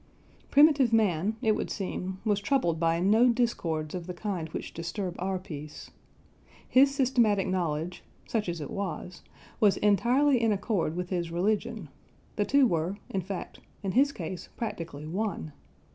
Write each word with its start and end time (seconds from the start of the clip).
Primitive 0.49 0.91
man, 0.91 1.35
it 1.43 1.51
would 1.55 1.69
seem, 1.69 2.19
was 2.25 2.39
troubled 2.39 2.79
by 2.79 2.99
no 2.99 3.29
discords 3.29 3.93
of 3.93 4.07
the 4.07 4.15
kind 4.15 4.49
which 4.49 4.73
disturb 4.73 5.15
our 5.19 5.37
peace. 5.37 5.91
His 6.67 6.89
systematic 6.95 7.45
knowledge 7.47 8.01
such 8.25 8.49
as 8.49 8.59
it 8.61 8.71
was 8.71 9.21
was 9.59 9.77
entirely 9.77 10.41
in 10.41 10.51
accord 10.51 10.95
with 10.95 11.09
his 11.09 11.29
religion, 11.29 11.87
the 12.35 12.45
two 12.45 12.65
were, 12.65 12.97
in 13.11 13.21
fact, 13.21 13.59
in 13.83 13.91
his 13.91 14.11
case 14.11 14.49
practically 14.57 15.05
one. 15.05 15.53